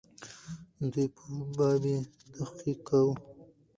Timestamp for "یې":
1.91-1.97